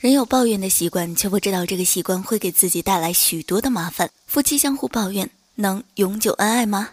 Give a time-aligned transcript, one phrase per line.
[0.00, 4.08] 人有抱怨的习惯，却不知道这个习惯会给自己带来许多的麻烦。
[4.28, 6.90] 夫妻相互抱怨，能永久恩爱吗？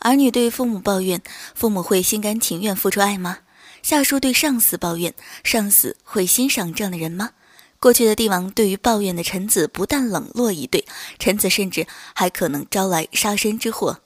[0.00, 1.22] 儿女对父母抱怨，
[1.54, 3.38] 父母会心甘情愿付出爱吗？
[3.80, 7.30] 下属对上司抱怨，上司会欣赏这样的人吗？
[7.78, 10.84] 过去的帝王对于抱怨的臣子，不但冷落以对，
[11.20, 14.00] 臣子甚至还可能招来杀身之祸。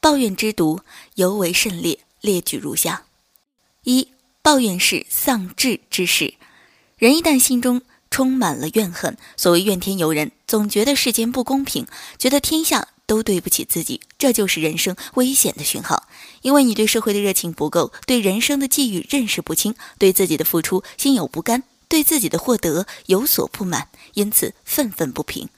[0.00, 0.80] 抱怨之毒
[1.16, 3.04] 尤为甚烈，列举如下：
[3.84, 4.08] 一、
[4.40, 6.32] 抱怨是丧志之事。
[7.02, 7.82] 人一旦心中
[8.12, 11.84] 充满了怨恨，所谓怨天尤人，总觉得世间不公平，
[12.16, 16.06] 觉得天下都对不起自己，这就是人生危险的讯号。
[16.42, 25.48] 因为你对社会的热情不够，对人生的际遇认识不清，对自己的付出心有不甘，对自己的获得有所不满，因此愤愤不平，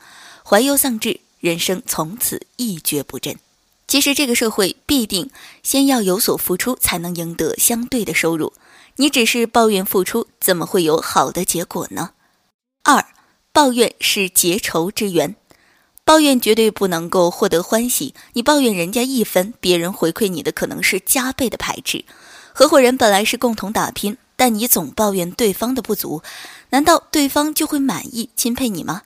[0.46, 3.36] 怀忧丧志，人生从此一蹶不振。
[3.94, 5.30] 其实这个社会必定
[5.62, 8.52] 先要有所付出，才能赢得相对的收入。
[8.96, 12.10] 你只是抱怨付出，怎么会有好的结果呢？
[12.82, 13.06] 二，
[13.52, 15.36] 抱怨是结仇之源，
[16.04, 18.14] 抱怨绝对不能够获得欢喜。
[18.32, 22.04] 你抱怨人家一分，别人回馈你的可能是加倍的排斥。
[22.52, 26.20] 合伙人本来是共同打拼，但你总抱怨对方的不足，
[26.70, 29.02] 难道对方就会满意钦佩你吗？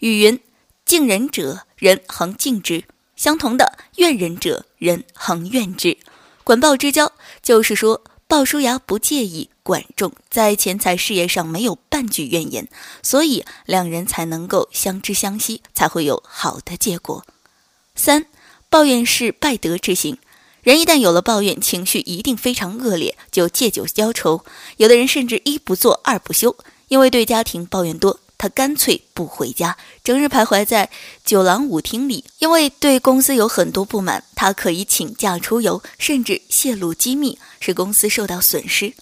[0.00, 0.38] 语云：
[0.84, 2.82] 敬人者，人恒敬之；
[3.24, 5.96] 相同的，怨人者，人恒怨之。
[6.44, 7.10] 管鲍之交，
[7.42, 8.02] 就是说。
[8.26, 12.68] 鲍叔牙不介意管仲在钱财事业上没有半句怨言，
[13.02, 17.24] 所以两人才能够相知相惜，才会有好的结果。
[17.94, 18.26] 三，
[18.68, 20.18] 抱怨是败德之行，
[20.62, 24.44] 人一旦有了抱怨，情绪一定非常恶劣，就借酒浇愁。
[24.78, 26.56] 有的人甚至一不做二不休，
[26.88, 28.20] 因为对家庭抱怨多。
[28.36, 30.90] 他干脆不回家，整日徘徊在
[31.24, 32.24] 酒廊舞厅里。
[32.38, 38.94] 因为对公司有很多不满，他可以请假出游，甚至泄露机密，使公司受到损失。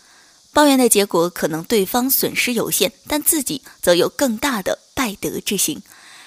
[0.52, 5.82] 抱怨的结果可能对方损失有限，但自己则有更大的败德之行。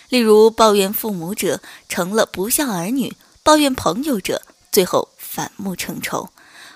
[0.09, 3.11] 例如，抱怨父母者成了不孝儿女；
[3.43, 6.29] 抱怨朋友者，最后反目成仇。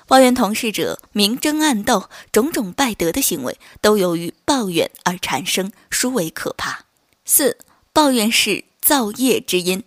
[0.10, 6.86] 抱怨同事者明争暗斗，种种败德的行为都由于抱怨而产生，殊为可怕。
[7.26, 7.60] 四，
[7.94, 9.84] 抱怨是造业之因。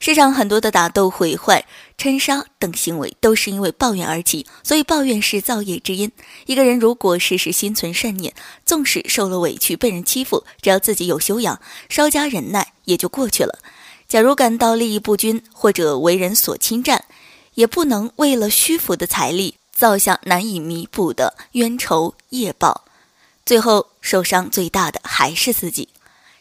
[0.00, 1.64] 世上很多的打斗、毁坏、
[1.96, 6.10] 嗔杀等行为，都是因为抱怨而起，所以抱怨是造业之因。
[6.46, 8.34] 一个人如果时时心存善念，
[8.66, 13.60] 纵使受了委屈、被人欺负，只要自己有修养，稍加忍耐，也就过去了。
[14.08, 17.04] 假如感到利益不均，或者为人所侵占，
[17.54, 22.84] 也不能为了虚浮的财力造下难以弥补的冤仇业报，
[23.44, 25.88] 最后受伤最大的还是自己。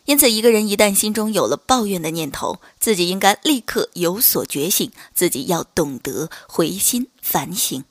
[0.06, 7.86] 因此，一个人一旦心中有了抱怨的念头，自己应该立刻有所觉醒，自己要懂得回心反省。